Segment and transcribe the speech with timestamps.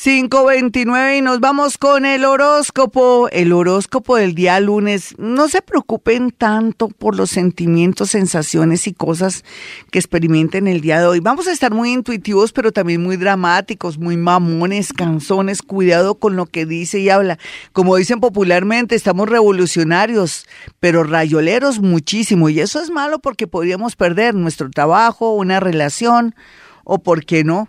[0.00, 5.16] 529 y nos vamos con el horóscopo, el horóscopo del día lunes.
[5.18, 9.44] No se preocupen tanto por los sentimientos, sensaciones y cosas
[9.90, 11.18] que experimenten el día de hoy.
[11.18, 15.62] Vamos a estar muy intuitivos, pero también muy dramáticos, muy mamones, canzones.
[15.62, 17.36] Cuidado con lo que dice y habla.
[17.72, 20.46] Como dicen popularmente, estamos revolucionarios,
[20.78, 22.48] pero rayoleros muchísimo.
[22.50, 26.36] Y eso es malo porque podríamos perder nuestro trabajo, una relación
[26.84, 27.68] o, ¿por qué no?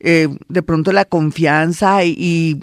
[0.00, 2.60] Eh, de pronto la confianza y,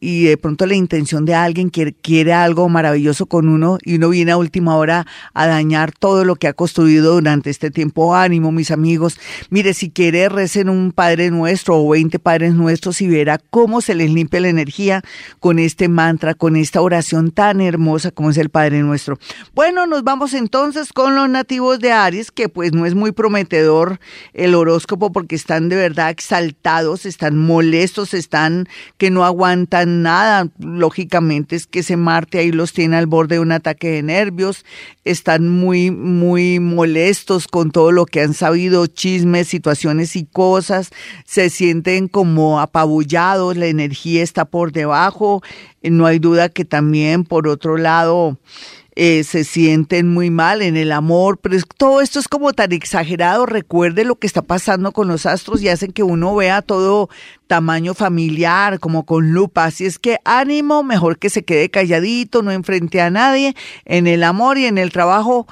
[0.00, 4.10] y, de pronto la intención de alguien que quiere algo maravilloso con uno y uno
[4.10, 8.14] viene a última hora a dañar todo lo que ha construido durante este tiempo.
[8.14, 9.18] Ánimo, mis amigos.
[9.50, 13.96] Mire, si quiere, recen un Padre Nuestro o 20 Padres Nuestros y verá cómo se
[13.96, 15.02] les limpia la energía
[15.40, 19.18] con este mantra, con esta oración tan hermosa como es el Padre Nuestro.
[19.52, 23.98] Bueno, nos vamos entonces con los nativos de Aries, que pues no es muy prometedor
[24.32, 26.67] el horóscopo porque están de verdad exaltados
[27.06, 30.48] están molestos, están que no aguantan nada.
[30.58, 34.64] Lógicamente es que ese Marte ahí los tiene al borde de un ataque de nervios,
[35.04, 40.90] están muy, muy molestos con todo lo que han sabido, chismes, situaciones y cosas,
[41.24, 45.42] se sienten como apabullados, la energía está por debajo,
[45.90, 48.38] no hay duda que también por otro lado,
[49.00, 53.46] eh, se sienten muy mal en el amor, pero todo esto es como tan exagerado.
[53.46, 57.08] Recuerde lo que está pasando con los astros y hacen que uno vea todo
[57.46, 59.66] tamaño familiar, como con lupa.
[59.66, 63.54] Así es que ánimo, mejor que se quede calladito, no enfrente a nadie.
[63.84, 65.46] En el amor y en el trabajo,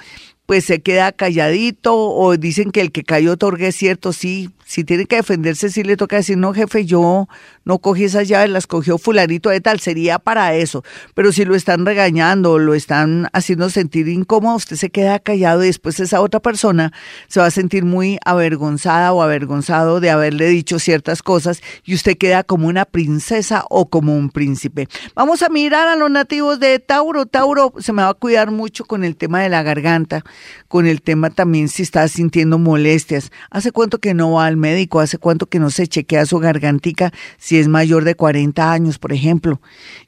[0.47, 5.07] pues se queda calladito o dicen que el que cayó otorgue cierto, sí, si tiene
[5.07, 7.29] que defenderse, sí le toca decir, no, jefe, yo
[7.65, 10.83] no cogí esas llaves, las cogió fulanito de tal, sería para eso.
[11.15, 15.69] Pero si lo están regañando lo están haciendo sentir incómodo, usted se queda callado y
[15.69, 16.93] después esa otra persona
[17.29, 22.19] se va a sentir muy avergonzada o avergonzado de haberle dicho ciertas cosas y usted
[22.19, 24.89] queda como una princesa o como un príncipe.
[25.15, 27.27] Vamos a mirar a los nativos de Tauro.
[27.27, 30.25] Tauro se me va a cuidar mucho con el tema de la garganta,
[30.67, 33.31] con el tema también si está sintiendo molestias.
[33.51, 35.01] ¿Hace cuánto que no va al médico?
[35.01, 39.13] ¿Hace cuánto que no se chequea su gargantica si es mayor de 40 años, por
[39.13, 39.61] ejemplo?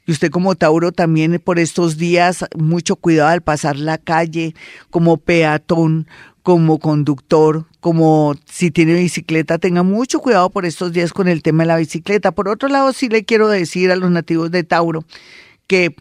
[0.05, 4.55] Y usted como Tauro también por estos días, mucho cuidado al pasar la calle,
[4.89, 6.07] como peatón,
[6.43, 11.63] como conductor, como si tiene bicicleta, tenga mucho cuidado por estos días con el tema
[11.63, 12.31] de la bicicleta.
[12.31, 15.05] Por otro lado, sí le quiero decir a los nativos de Tauro
[15.67, 15.95] que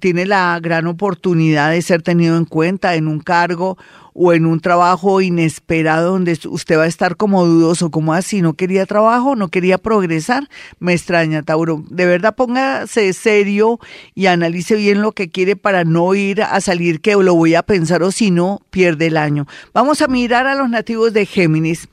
[0.00, 3.76] tiene la gran oportunidad de ser tenido en cuenta en un cargo
[4.14, 8.54] o en un trabajo inesperado donde usted va a estar como dudoso, como así, no
[8.54, 11.82] quería trabajo, no quería progresar, me extraña, Tauro.
[11.88, 13.78] De verdad póngase serio
[14.14, 17.62] y analice bien lo que quiere para no ir a salir que lo voy a
[17.62, 19.46] pensar o si no, pierde el año.
[19.72, 21.88] Vamos a mirar a los nativos de Géminis.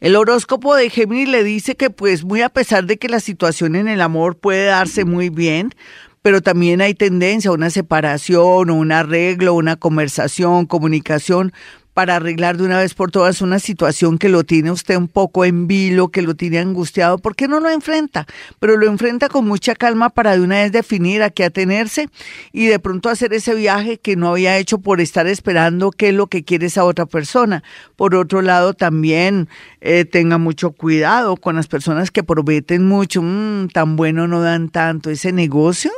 [0.00, 3.76] El horóscopo de Géminis le dice que pues muy a pesar de que la situación
[3.76, 5.74] en el amor puede darse muy bien,
[6.22, 11.52] pero también hay tendencia a una separación o un arreglo, una conversación, comunicación
[11.94, 15.44] para arreglar de una vez por todas una situación que lo tiene usted un poco
[15.44, 18.26] en vilo, que lo tiene angustiado, ¿por qué no lo enfrenta?
[18.58, 22.08] Pero lo enfrenta con mucha calma para de una vez definir a qué atenerse
[22.52, 26.14] y de pronto hacer ese viaje que no había hecho por estar esperando qué es
[26.14, 27.62] lo que quiere esa otra persona.
[27.96, 29.48] Por otro lado, también
[29.80, 34.68] eh, tenga mucho cuidado con las personas que prometen mucho, mm, tan bueno no dan
[34.68, 35.90] tanto ese negocio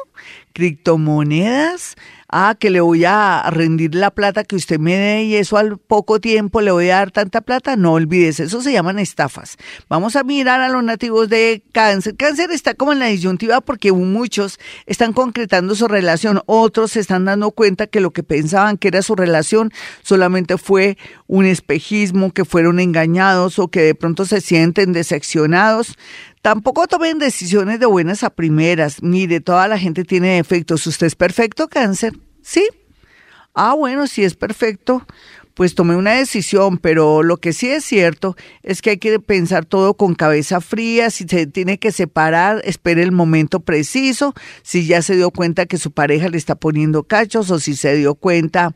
[0.52, 1.96] criptomonedas,
[2.28, 5.78] ah, que le voy a rendir la plata que usted me dé y eso al
[5.78, 9.56] poco tiempo le voy a dar tanta plata, no olvides, eso se llaman estafas.
[9.88, 12.16] Vamos a mirar a los nativos de cáncer.
[12.16, 17.24] Cáncer está como en la disyuntiva porque muchos están concretando su relación, otros se están
[17.24, 19.70] dando cuenta que lo que pensaban que era su relación
[20.02, 20.96] solamente fue
[21.26, 25.96] un espejismo, que fueron engañados o que de pronto se sienten decepcionados.
[26.42, 29.00] Tampoco tomen decisiones de buenas a primeras.
[29.00, 30.84] Mire, toda la gente tiene defectos.
[30.88, 32.14] ¿Usted es perfecto, cáncer?
[32.42, 32.68] ¿Sí?
[33.54, 35.06] Ah, bueno, si es perfecto,
[35.54, 39.64] pues tomé una decisión, pero lo que sí es cierto es que hay que pensar
[39.64, 45.02] todo con cabeza fría, si se tiene que separar, espere el momento preciso, si ya
[45.02, 48.74] se dio cuenta que su pareja le está poniendo cachos o si se dio cuenta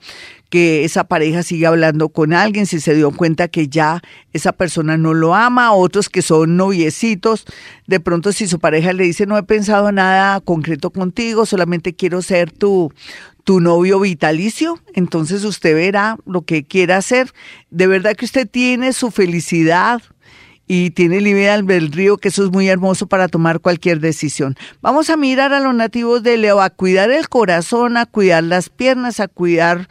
[0.51, 4.03] que esa pareja sigue hablando con alguien, si se dio cuenta que ya
[4.33, 7.45] esa persona no lo ama, otros que son noviecitos,
[7.87, 12.23] de pronto si su pareja le dice no he pensado nada concreto contigo, solamente quiero
[12.23, 12.93] ser tu,
[13.47, 17.33] tu novio vitalicio, entonces usted verá lo que quiera hacer.
[17.71, 20.03] De verdad que usted tiene su felicidad
[20.67, 24.57] y tiene libre albedrío, que eso es muy hermoso para tomar cualquier decisión.
[24.83, 28.69] Vamos a mirar a los nativos de Leo, a cuidar el corazón, a cuidar las
[28.69, 29.87] piernas, a cuidar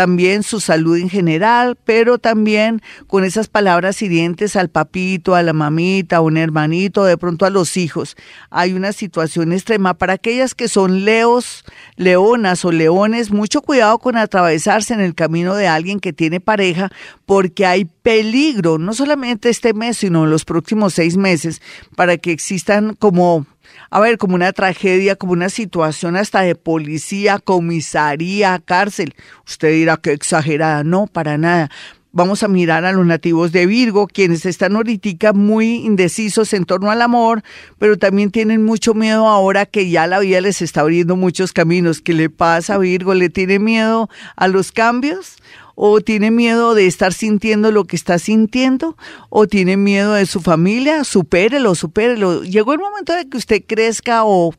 [0.00, 5.52] también su salud en general, pero también con esas palabras hirientes al papito, a la
[5.52, 8.16] mamita, a un hermanito, de pronto a los hijos.
[8.48, 11.66] Hay una situación extrema para aquellas que son leos,
[11.96, 16.90] leonas o leones, mucho cuidado con atravesarse en el camino de alguien que tiene pareja,
[17.26, 21.60] porque hay peligro, no solamente este mes, sino en los próximos seis meses,
[21.94, 23.44] para que existan como
[23.90, 29.14] a ver, como una tragedia, como una situación hasta de policía, comisaría, cárcel.
[29.46, 31.70] Usted dirá que exagerada, no, para nada.
[32.12, 36.90] Vamos a mirar a los nativos de Virgo, quienes están ahorita muy indecisos en torno
[36.90, 37.44] al amor,
[37.78, 42.00] pero también tienen mucho miedo ahora que ya la vida les está abriendo muchos caminos.
[42.00, 43.14] ¿Qué le pasa a Virgo?
[43.14, 45.36] ¿Le tiene miedo a los cambios?
[45.74, 48.96] O tiene miedo de estar sintiendo lo que está sintiendo,
[49.28, 52.42] o tiene miedo de su familia, supérelo, supérelo.
[52.42, 54.52] Llegó el momento de que usted crezca o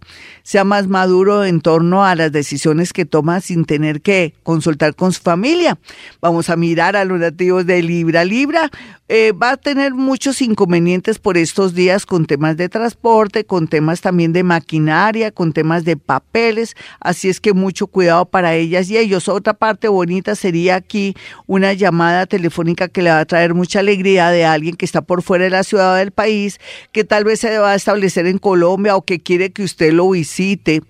[0.44, 5.14] sea más maduro en torno a las decisiones que toma sin tener que consultar con
[5.14, 5.78] su familia.
[6.22, 8.24] Vamos a mirar a los nativos de Libra.
[8.24, 8.70] Libra
[9.14, 14.00] eh, va a tener muchos inconvenientes por estos días con temas de transporte, con temas
[14.00, 18.98] también de maquinaria, con temas de papeles, así es que mucho cuidado para ellas y
[18.98, 19.28] ellos.
[19.28, 21.01] Otra parte bonita sería aquí
[21.48, 25.22] una llamada telefónica que le va a traer mucha alegría de alguien que está por
[25.22, 26.60] fuera de la ciudad del país,
[26.92, 30.10] que tal vez se va a establecer en Colombia o que quiere que usted lo
[30.10, 30.82] visite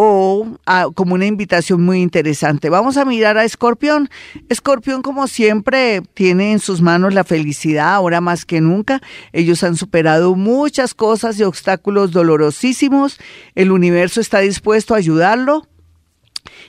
[0.00, 0.46] o
[0.94, 2.70] como una invitación muy interesante.
[2.70, 4.08] Vamos a mirar a Escorpión.
[4.48, 9.00] Escorpión, como siempre, tiene en sus manos la felicidad, ahora más que nunca.
[9.32, 13.18] Ellos han superado muchas cosas y obstáculos dolorosísimos.
[13.56, 15.66] El universo está dispuesto a ayudarlo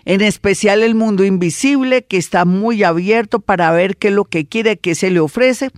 [0.06, 4.46] en especial el mundo invisible que está muy abierto para ver qué es lo que
[4.46, 5.70] quiere, qué se le ofrece.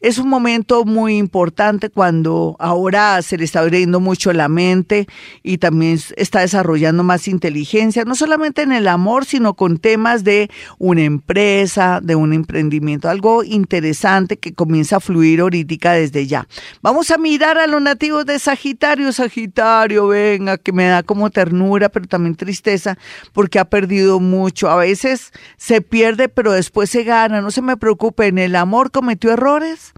[0.00, 5.06] Es un momento muy importante cuando ahora se le está abriendo mucho la mente
[5.42, 10.50] y también está desarrollando más inteligencia, no solamente en el amor, sino con temas de
[10.78, 16.46] una empresa, de un emprendimiento, algo interesante que comienza a fluir ahorita desde ya.
[16.82, 21.88] Vamos a mirar a los nativos de Sagitario, Sagitario, venga, que me da como ternura,
[21.88, 22.98] pero también tristeza,
[23.32, 24.68] porque ha perdido mucho.
[24.68, 27.40] A veces se pierde, pero después se gana.
[27.40, 29.94] No se me preocupe, en el amor cometió errores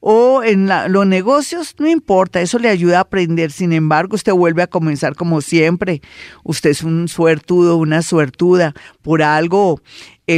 [0.00, 3.52] o en los negocios, no importa, eso le ayuda a aprender.
[3.52, 6.00] Sin embargo, usted vuelve a comenzar como siempre.
[6.42, 8.72] Usted es un suertudo, una suertuda.
[9.02, 9.82] Por algo,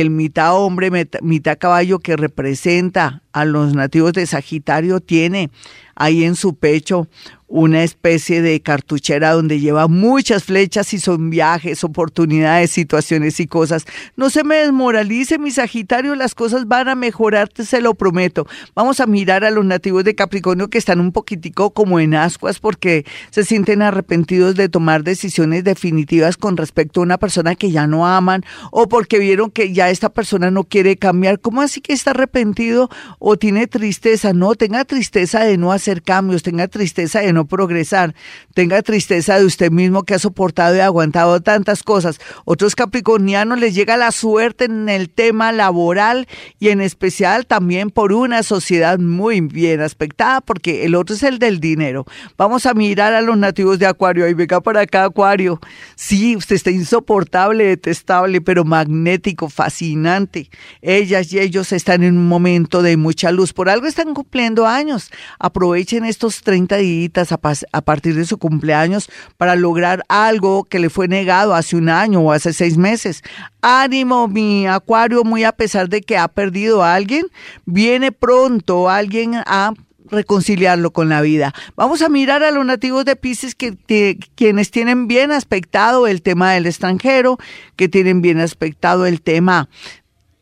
[0.01, 0.91] el mitad hombre,
[1.21, 5.51] mitad caballo que representa a los nativos de Sagitario tiene
[5.95, 7.09] ahí en su pecho
[7.53, 13.85] una especie de cartuchera donde lleva muchas flechas y son viajes, oportunidades, situaciones y cosas.
[14.17, 18.47] No se me desmoralice, mi Sagitario, las cosas van a mejorar, te se lo prometo.
[18.75, 22.59] Vamos a mirar a los nativos de Capricornio que están un poquitico como en ascuas
[22.59, 27.87] porque se sienten arrepentidos de tomar decisiones definitivas con respecto a una persona que ya
[27.87, 31.41] no aman o porque vieron que ya esta persona no quiere cambiar.
[31.41, 32.89] ¿Cómo así que está arrepentido
[33.19, 34.33] o tiene tristeza?
[34.33, 38.15] No, tenga tristeza de no hacer cambios, tenga tristeza de no progresar,
[38.55, 42.19] tenga tristeza de usted mismo que ha soportado y aguantado tantas cosas.
[42.45, 46.27] Otros capricornianos les llega la suerte en el tema laboral
[46.59, 51.39] y en especial también por una sociedad muy bien aspectada, porque el otro es el
[51.39, 52.05] del dinero.
[52.37, 54.29] Vamos a mirar a los nativos de Acuario.
[54.29, 55.61] y venga para acá, Acuario.
[55.95, 60.51] Sí, usted está insoportable, detestable, pero magnético, fascinante.
[60.81, 63.53] Ellas y ellos están en un momento de mucha luz.
[63.53, 65.09] Por algo están cumpliendo años.
[65.39, 71.07] Aprovechen estos 30 días a, partir de su cumpleaños para lograr algo que le fue
[71.07, 73.23] negado hace un año o hace seis meses.
[73.61, 77.27] Ánimo, mi acuario, muy a pesar de que ha perdido a alguien,
[77.65, 79.75] viene pronto alguien a
[80.13, 81.53] reconciliarlo con la vida.
[81.75, 86.53] Vamos a mirar a los nativos de Pisces que, quienes tienen bien aspectado el tema
[86.53, 87.39] del extranjero,
[87.77, 89.69] que tienen bien aspectado el tema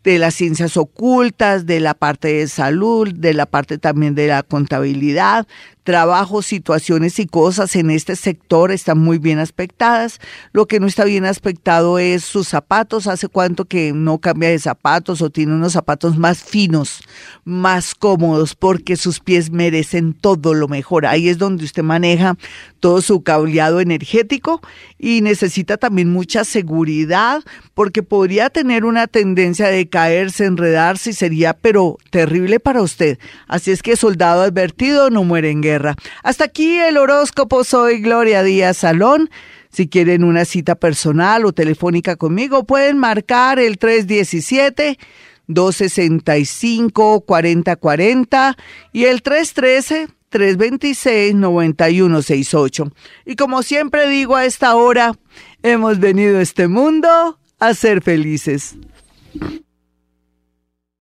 [0.05, 4.43] de las ciencias ocultas, de la parte de salud, de la parte también de la
[4.43, 5.47] contabilidad,
[5.91, 10.21] trabajos, situaciones y cosas en este sector están muy bien aspectadas.
[10.53, 13.09] Lo que no está bien aspectado es sus zapatos.
[13.09, 17.03] Hace cuánto que no cambia de zapatos o tiene unos zapatos más finos,
[17.45, 21.07] más cómodos, porque sus pies merecen todo lo mejor.
[21.07, 22.37] Ahí es donde usted maneja
[22.79, 24.61] todo su cableado energético
[24.97, 27.43] y necesita también mucha seguridad,
[27.75, 33.19] porque podría tener una tendencia de caerse, enredarse y sería, pero terrible para usted.
[33.47, 35.97] Así es que soldado advertido no muere en guerra.
[36.23, 37.65] Hasta aquí el horóscopo.
[37.65, 39.29] Soy Gloria Díaz Salón.
[39.71, 44.99] Si quieren una cita personal o telefónica conmigo, pueden marcar el 317
[45.47, 48.57] 265 4040
[48.93, 52.93] y el 313 326-9168.
[53.27, 55.19] Y como siempre digo a esta hora,
[55.63, 58.77] hemos venido a este mundo a ser felices.